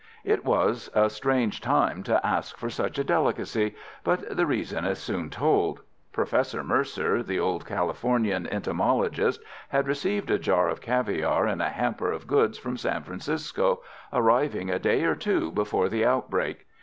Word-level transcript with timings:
It 0.23 0.43
was 0.43 0.89
a 0.95 1.11
strange 1.11 1.61
time 1.61 2.01
to 2.05 2.25
ask 2.25 2.57
for 2.57 2.71
such 2.71 2.97
a 2.97 3.03
delicacy, 3.03 3.75
but 4.03 4.35
the 4.35 4.47
reason 4.47 4.83
is 4.83 4.97
soon 4.97 5.29
told. 5.29 5.81
Professor 6.11 6.63
Mercer, 6.63 7.21
the 7.21 7.39
old 7.39 7.67
Californian 7.67 8.47
entomologist, 8.47 9.43
had 9.69 9.87
received 9.87 10.31
a 10.31 10.39
jar 10.39 10.69
of 10.69 10.81
caviare 10.81 11.45
in 11.45 11.61
a 11.61 11.69
hamper 11.69 12.11
of 12.11 12.25
goods 12.25 12.57
from 12.57 12.77
San 12.77 13.03
Francisco, 13.03 13.83
arriving 14.11 14.71
a 14.71 14.79
day 14.79 15.03
or 15.03 15.13
two 15.13 15.51
before 15.51 15.87
the 15.87 16.03
outbreak. 16.03 16.65